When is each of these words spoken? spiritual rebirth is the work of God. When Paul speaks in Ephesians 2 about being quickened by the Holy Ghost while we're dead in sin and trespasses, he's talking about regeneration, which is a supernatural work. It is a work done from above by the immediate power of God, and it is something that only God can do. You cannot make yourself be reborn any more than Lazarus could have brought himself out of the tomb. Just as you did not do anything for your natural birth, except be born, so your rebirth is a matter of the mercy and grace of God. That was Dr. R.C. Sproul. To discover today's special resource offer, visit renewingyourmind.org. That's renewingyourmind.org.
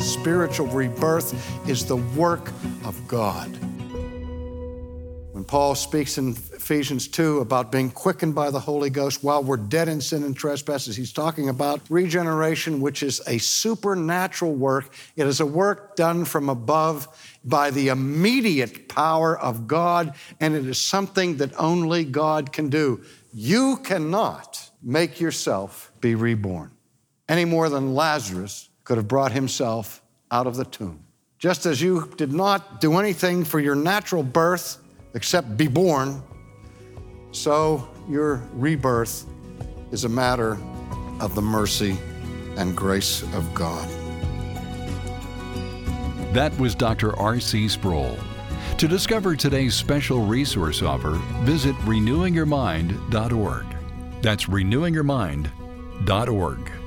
spiritual 0.00 0.66
rebirth 0.68 1.68
is 1.68 1.84
the 1.84 1.96
work 1.96 2.50
of 2.84 3.06
God. 3.08 3.48
When 5.32 5.44
Paul 5.44 5.74
speaks 5.74 6.18
in 6.18 6.30
Ephesians 6.30 7.06
2 7.08 7.38
about 7.38 7.70
being 7.70 7.90
quickened 7.90 8.34
by 8.34 8.50
the 8.50 8.58
Holy 8.60 8.90
Ghost 8.90 9.22
while 9.22 9.42
we're 9.42 9.56
dead 9.56 9.88
in 9.88 10.00
sin 10.00 10.24
and 10.24 10.36
trespasses, 10.36 10.96
he's 10.96 11.12
talking 11.12 11.48
about 11.48 11.80
regeneration, 11.88 12.80
which 12.80 13.02
is 13.02 13.20
a 13.26 13.38
supernatural 13.38 14.54
work. 14.54 14.92
It 15.16 15.26
is 15.26 15.40
a 15.40 15.46
work 15.46 15.96
done 15.96 16.24
from 16.24 16.48
above 16.48 17.06
by 17.44 17.70
the 17.70 17.88
immediate 17.88 18.88
power 18.88 19.38
of 19.38 19.68
God, 19.68 20.14
and 20.40 20.54
it 20.54 20.66
is 20.66 20.80
something 20.80 21.36
that 21.36 21.52
only 21.58 22.04
God 22.04 22.52
can 22.52 22.68
do. 22.68 23.02
You 23.32 23.76
cannot 23.78 24.70
make 24.82 25.20
yourself 25.20 25.92
be 26.00 26.14
reborn 26.14 26.72
any 27.28 27.44
more 27.44 27.68
than 27.68 27.94
Lazarus 27.94 28.68
could 28.88 28.96
have 28.96 29.06
brought 29.06 29.30
himself 29.32 30.02
out 30.30 30.46
of 30.46 30.56
the 30.56 30.64
tomb. 30.64 31.04
Just 31.38 31.66
as 31.66 31.82
you 31.82 32.10
did 32.16 32.32
not 32.32 32.80
do 32.80 32.96
anything 32.96 33.44
for 33.44 33.60
your 33.60 33.74
natural 33.74 34.22
birth, 34.22 34.78
except 35.12 35.58
be 35.58 35.68
born, 35.68 36.22
so 37.30 37.86
your 38.08 38.36
rebirth 38.54 39.26
is 39.92 40.04
a 40.04 40.08
matter 40.08 40.56
of 41.20 41.34
the 41.34 41.42
mercy 41.42 41.98
and 42.56 42.74
grace 42.74 43.24
of 43.34 43.52
God. 43.52 43.86
That 46.32 46.58
was 46.58 46.74
Dr. 46.74 47.14
R.C. 47.18 47.68
Sproul. 47.68 48.16
To 48.78 48.88
discover 48.88 49.36
today's 49.36 49.74
special 49.74 50.24
resource 50.24 50.80
offer, 50.80 51.20
visit 51.42 51.76
renewingyourmind.org. 51.80 53.66
That's 54.22 54.46
renewingyourmind.org. 54.46 56.77